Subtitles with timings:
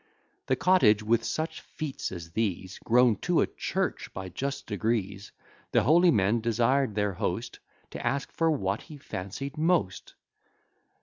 [0.47, 5.31] The cottage, with such feats as these, Grown to a church by just degrees,
[5.73, 7.59] The holy men desired their host
[7.91, 10.15] To ask for what he fancied most.